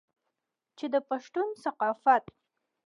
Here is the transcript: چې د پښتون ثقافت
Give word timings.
چې 0.77 0.85
د 0.93 0.95
پښتون 1.09 1.47
ثقافت 1.63 2.23